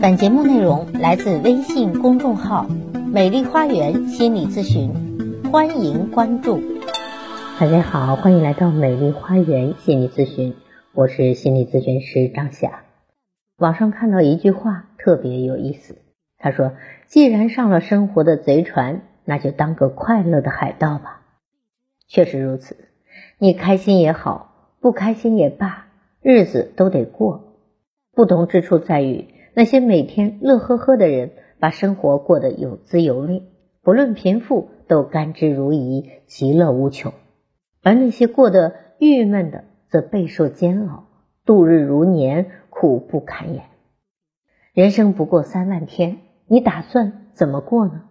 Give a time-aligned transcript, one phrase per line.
[0.00, 2.68] 本节目内容来自微信公众号
[3.12, 4.92] “美丽花园心理咨询”，
[5.50, 6.60] 欢迎关注。
[7.58, 10.54] 大家好，欢迎来到美丽花园心理咨询，
[10.94, 12.84] 我是心理咨询师张霞。
[13.56, 15.98] 网上看到一句话特别有意思，
[16.38, 16.74] 他说
[17.08, 21.22] ：“既然上了生活的贼船，那就当个快乐的海盗吧。”
[22.06, 22.76] 确实如此，
[23.38, 25.86] 你开心也好，不开心也罢，
[26.22, 27.56] 日子都得过。
[28.14, 29.26] 不同之处在于。
[29.54, 33.42] 那些每天乐呵呵的人，把生活过得有滋有味，
[33.82, 37.12] 不论贫富都甘之如饴，其乐无穷；
[37.82, 41.08] 而那些过得郁闷的，则备受煎熬，
[41.44, 43.64] 度日如年，苦不堪言。
[44.72, 48.04] 人生不过三万天，你打算怎么过呢？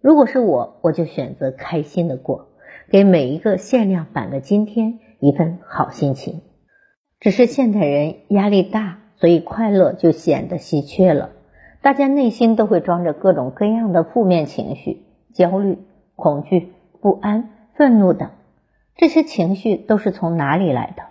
[0.00, 2.48] 如果是我，我就选择开心的过，
[2.90, 6.40] 给每一个限量版的今天一份好心情。
[7.20, 9.03] 只是现代人压力大。
[9.24, 11.30] 所以快乐就显得稀缺了，
[11.80, 15.78] 大家内心都会装着各种各样的负面情绪，焦虑、
[16.14, 18.32] 恐惧、不安、愤怒等，
[18.96, 21.04] 这些情绪都是从哪里来的？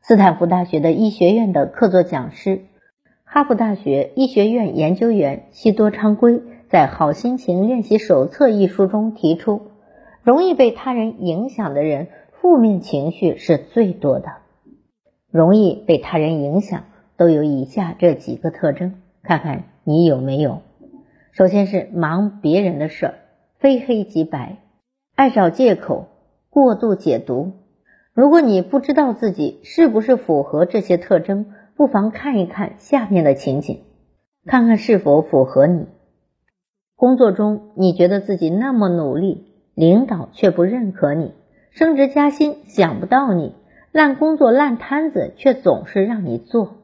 [0.00, 2.62] 斯坦福大学的医学院的客座讲师、
[3.24, 9.60] 哈佛大学医学院研究员西多昌圭在《好心情练习手册》一书中提出，
[10.22, 12.08] 容易被他人影响的人，
[12.40, 14.36] 负面情绪是最多的，
[15.30, 16.84] 容易被他人影响。
[17.20, 20.62] 都有以下这几个特征，看看你有没有。
[21.32, 23.12] 首先是忙别人的事，
[23.58, 24.56] 非黑即白，
[25.14, 26.06] 爱找借口，
[26.48, 27.52] 过度解读。
[28.14, 33.82] 如果你不知道自己是不是符合这些特征，不妨看一看下面的情景，
[34.46, 35.88] 看看是否符合你。
[36.96, 41.34] 工作中你觉得自己那么努力，领导却不认可你，
[41.70, 43.52] 升职加薪想不到你，
[43.92, 46.79] 烂工作烂摊子却总是让你做。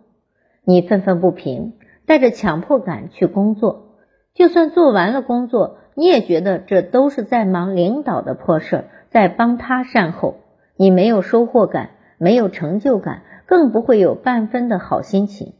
[0.69, 1.75] 你愤愤不平，
[2.06, 3.95] 带着强迫感去工作，
[4.34, 10.39] 就算做完了工作，你也觉得这都是在忙领导的破事儿，在帮他善后。
[10.77, 15.52] 你没有收获感，没有成就感，更不会有半分的好心情。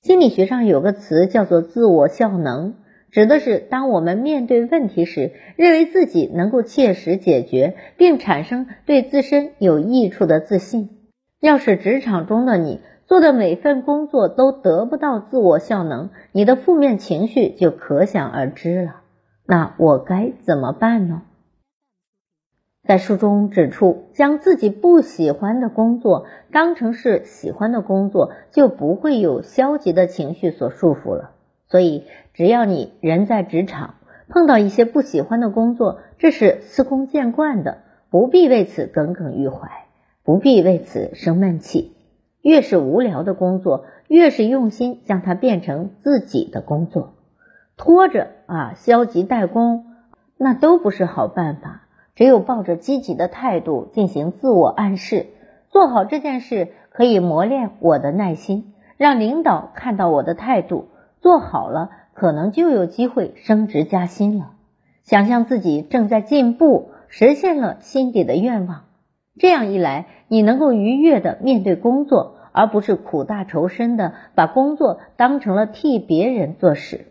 [0.00, 2.76] 心理学上有个词叫做自我效能，
[3.10, 10.88] 指的是当我们面对问题时，认为自己能够切实解决，并产生对自身有益处的自信。
[11.38, 12.80] 要是职场中的你。
[13.12, 19.02] 做的每份工作都得不到自我效能，你的负面情绪就可想而知了。
[19.44, 21.20] 那我该怎么办呢？
[22.88, 31.32] 在书中指出，将自己不喜欢的工作当成是喜欢的工作，就不会有消极的情绪所束缚了。
[31.68, 33.96] 所以，只要你人在职场，
[34.30, 39.68] 碰到一些不喜欢的工作，这是司空见惯的，不必为此耿耿于怀，
[40.24, 41.92] 不必为此生闷气。
[42.42, 47.14] 越是无聊的工作，越是用心将它变成自己的工作，
[47.76, 49.86] 拖着啊，消极怠工，
[50.36, 51.82] 那都不是好办法。
[52.14, 55.28] 只有抱着积极的态度进行自我暗示，
[55.70, 60.88] 做好这件事可以磨练我的耐心，让领导看到我的态度，
[61.20, 64.50] 做好了，可能就有机会升职加薪了。
[65.04, 68.82] 想象自己正在进步，实现了心底的愿望。
[69.38, 77.06] 这样一来，你能够愉悦的面对工作，而不是苦大仇深的把工作当成了替别人做事。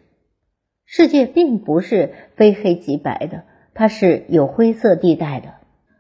[0.86, 3.44] 世界并不是非黑即白的，
[3.74, 5.54] 它是有灰色地带的。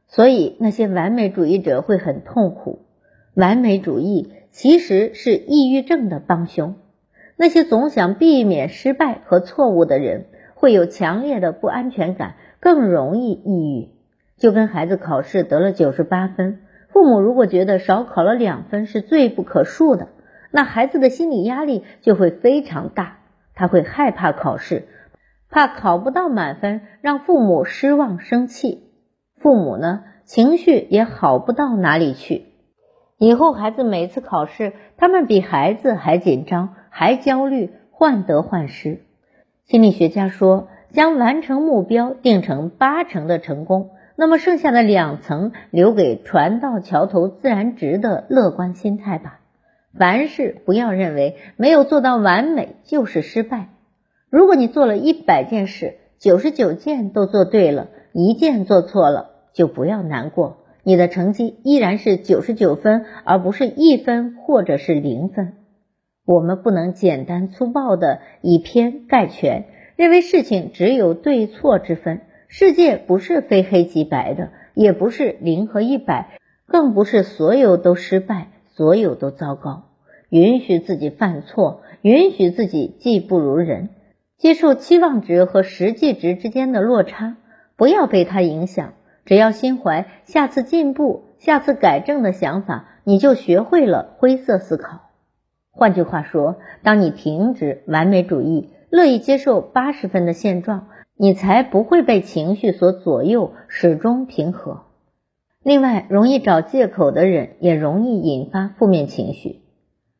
[0.07, 2.79] 所以那些完美主义者会很痛苦。
[3.33, 6.75] 完美主义其实是抑郁症的帮凶。
[7.37, 14.00] 那些总想避免失败和错误的人，会有强烈的不安全感，更容易抑郁。
[14.41, 20.07] 就跟孩子考试得了九十八分，父母如果觉得少考了两分是罪不可恕的，
[20.49, 23.19] 那孩子的心理压力就会非常大，
[23.53, 24.87] 他会害怕考试，
[25.51, 28.89] 怕考不到满分让父母失望生气，
[29.39, 32.45] 父母呢情绪也好不到哪里去。
[33.19, 39.01] 以后孩子每次考试，他们比孩子还紧张，还焦虑，患得患失。
[39.65, 43.91] 心理学家说，将完成目标定成八成的成功。
[44.21, 49.39] 那么剩下的两层留给船到桥头自然直的乐观心态吧。
[49.97, 53.69] 凡事不要认为没有做到完美就是失败。
[54.29, 65.53] 如果你做了一百件事，九十九件都做对了，一件做错了，就不要难过，你的成绩依然是九十九分，而不是一分或者是零分。
[66.27, 69.65] 我们不能简单粗暴的以偏概全，
[69.95, 72.21] 认为事情只有对错之分。
[72.53, 76.37] 世界不是非黑即白的，也不是零和一百，
[76.67, 79.83] 更不是所有都失败，所有都糟糕。
[80.27, 83.87] 允许自己犯错，允许自己技不如人，
[84.37, 87.37] 接受期望值和实际值之间的落差，
[87.77, 88.95] 不要被它影响。
[89.23, 94.99] 只要心怀下次进步、下次改正的想法，你就学会了灰色思考。
[95.71, 104.81] 换句话说，当你停止完美主义，乐意接受八十分的现状，你才不会被情绪所左右，始终平和。
[105.63, 109.61] 另外，容易找借口的人也容易引发负面情绪。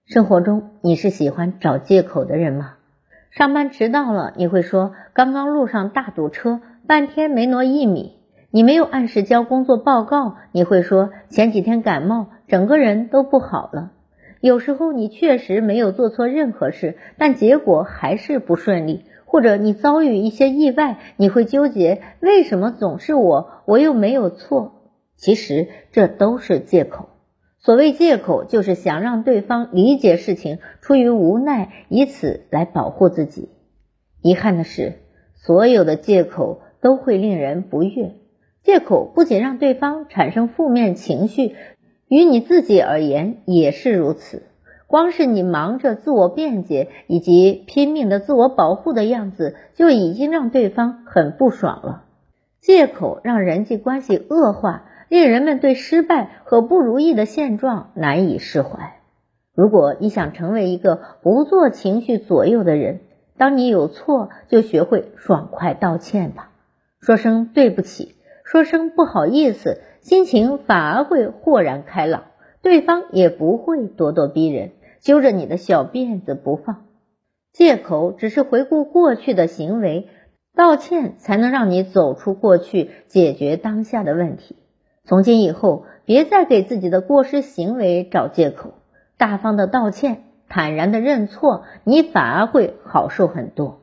[0.06, 2.76] 生活中，你是喜欢找借口的人吗？
[3.32, 8.18] 上班迟到了，你会说刚刚路上大堵车，半天没挪一米。
[8.52, 13.94] 你没有按时交工作报告，你会说前几天感冒，整个人都不好了。
[14.42, 24.92] 有时候你确实没有做错任何事，但结果还是不顺利，或者你遭遇一些意外，你会纠结为什么总是我，我又没有错。
[25.16, 27.08] 其实这都是借口。
[27.58, 33.48] 所谓借口，就是想让对方理解事情，出于无奈，以此来保护自己。
[34.22, 34.96] 遗憾的是，
[35.36, 38.16] 所有的借口都会令人不悦。
[38.64, 41.56] 借口不仅让对方产生负面情绪，
[42.10, 44.44] 于你自己而言也是如此。
[44.92, 52.04] 光是你忙着自我辩解以及拼命的自我保护的样子，就已经让对方很不爽了。
[52.60, 58.98] 借口让人际关系恶化，令人们对失败和不如意的现状难以释怀。
[59.56, 63.00] 如果你想成为一个不做情绪左右的人，
[63.38, 66.52] 当你有错，就学会爽快道歉吧，
[67.00, 68.16] 说声对不起。
[68.44, 72.26] 说声不好意思，心情反而会豁然开朗，
[72.62, 76.86] 对方也不会咄咄逼人，揪着你的小辫子不放。
[77.52, 80.08] 借口只是回顾过去的行为，
[80.56, 84.56] 道歉才能让你走出过去，解决当下的问题。
[85.04, 88.76] 从今以后，别再给自己的过失行为找借口，
[89.18, 93.82] 大方的道歉，坦然的认错，你反而会好受很多。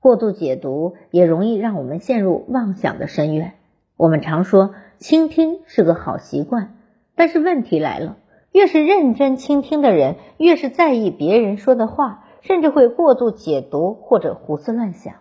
[0.00, 3.52] 过度解读也容易让我们陷入妄想的深渊。
[3.96, 6.76] 我们常说倾听是个好习惯，
[7.14, 8.16] 但是问题来了，
[8.54, 15.14] 越是认真倾听的人，越是在意别人说的话，甚至会过度解读或者胡思乱想。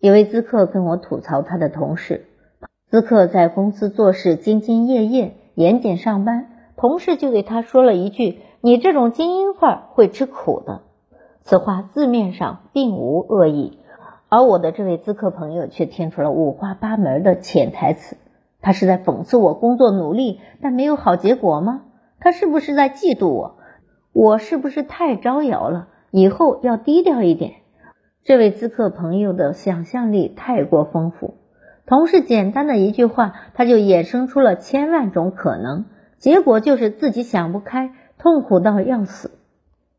[0.00, 2.28] 一位咨客跟我吐槽他的同事，
[2.90, 6.46] 咨客在公司做事兢兢业业、严谨上班，
[6.76, 10.80] 同事就对他说了一句：“你这种精英范儿会吃苦的。”
[11.44, 13.80] 此话字面上并无恶意。
[14.30, 18.16] 而我的这位咨客朋友却听出了五花八门的潜台词，
[18.62, 21.82] 他是在讽刺我工作努力但没有好结果吗？
[22.22, 23.56] 他是不是在嫉妒我？
[24.12, 25.88] 我是不是太招摇了？
[26.12, 27.54] 以后要低调一点。
[28.22, 31.34] 这位咨客朋友的想象力太过丰富，
[31.84, 35.86] 同事简单的一句话，他就衍生出了千万种可能，
[36.18, 39.32] 结果就是自己想不开，痛苦到要死。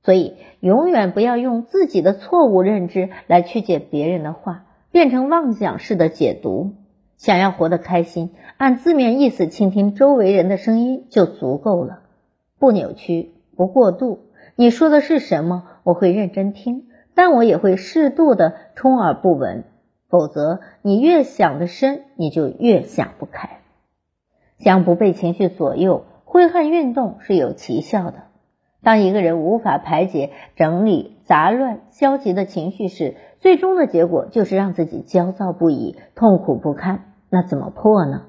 [0.03, 6.75] 所以，永远不要用自己的错误认知来曲解别人的话，变成妄想式的解读。
[7.17, 11.99] 想要活得开心，按字面意思倾听周围人的声音就足够了，
[12.63, 14.19] 不扭曲，不过度。
[14.55, 15.65] 你说的是什么？
[15.83, 19.65] 我会认真听，但我也会适度的充耳不闻。
[20.07, 23.59] 否则，你越想得深，你就越想不开。
[24.59, 28.19] 想不被情绪左右，挥汗运动是有奇效的。
[28.81, 37.13] 当一个人无法排解、整理杂乱、消极的情绪时，最终的结果就是让自己焦躁不已、痛苦不堪。
[37.29, 38.21] 那怎么破呢？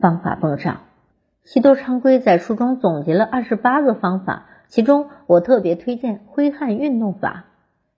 [0.00, 0.80] 方法奉上。
[1.44, 7.44] 西多昌圭在书中总结了二十八个方法，其中我特别推荐挥汗运动法。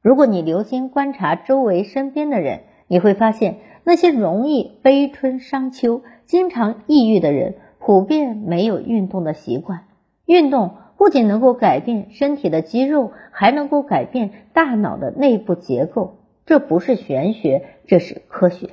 [0.02, 9.84] 如果你留心观察周围身边的人，你会发现那些容易悲春伤秋、经常抑郁的人，普遍没有运动的习惯。
[10.26, 10.72] 运动。
[10.98, 16.20] 不仅能够改变身体的肌肉，还能够改变大脑的内部结构。
[16.46, 18.70] 这不是玄学，这是科学。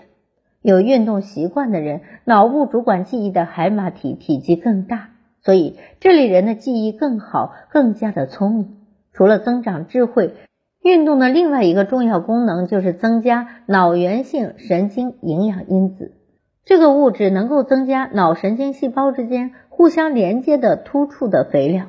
[0.63, 5.09] 有运动习惯的人，脑部主管记忆的海马体体积更大，
[5.41, 8.77] 所以这类人的记忆更好，更加的聪明。
[9.11, 10.33] 除了增长智慧，
[10.81, 16.13] 运动的另外一个重要功能就是增加脑源性神经营养因子。
[16.63, 21.87] 这个物质能够增加脑神经细胞之间互相连接的突触的肥料。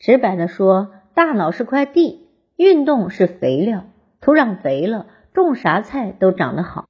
[0.00, 3.84] 直白的说，大脑是块地，运动是肥料，
[4.20, 6.89] 土壤肥了，种啥菜都长得好。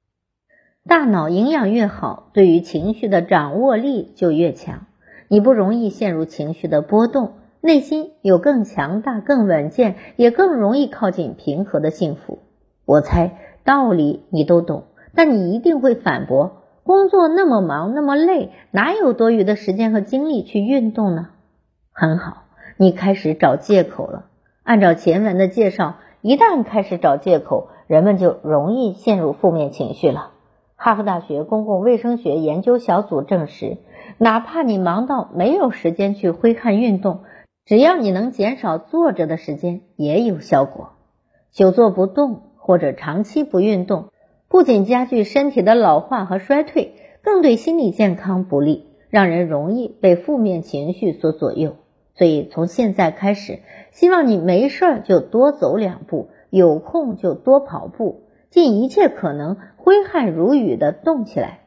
[0.89, 4.87] 大脑营养越好，对于情绪的掌握力就越强，
[5.29, 12.39] 你不容易陷入情绪的波动，内心有更强大、更稳健，也更容易靠近平和的幸福。
[12.87, 14.85] 我猜道理你都懂，
[15.15, 21.29] 但你一定会反驳：工作那么忙，那么累，哪有多余的时间和精力去运动呢？
[21.93, 22.45] 很好。
[22.79, 24.25] 你开始找借口了。
[24.63, 30.31] 按照前文的介绍，一旦开始找借口，人们就容易陷入负面情绪了。
[30.83, 33.77] 哈佛大学公共卫生学研究小组证实，
[34.17, 37.21] 哪怕你忙到没有时间去挥汗运动，
[37.67, 40.93] 只要你能减少坐着的时间，也有效果。
[41.53, 44.07] 久坐不动或者长期不运动，
[44.49, 51.77] 不仅加剧身体的老化和衰退，更对心理健康不利，让人容易被负面情绪所左右。
[52.15, 53.59] 所以从现在开始，
[53.93, 58.23] 希望你没事儿就多走两步，有空就多跑步。
[58.51, 61.61] 尽一切可能，挥汗如雨的动起来。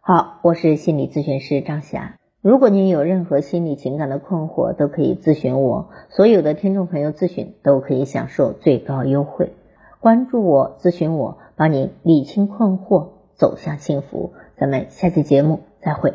[0.00, 2.18] 好，我是心理咨询师张霞。
[2.40, 5.90] 如果您有任何心理情感的困惑，都可以咨询我。
[6.10, 9.54] 所有的听众朋友咨询都可以享受最高优惠。
[9.98, 14.34] 关注我，咨询我，帮您理清困惑，走向幸福。
[14.56, 16.14] 咱们下期节目再会。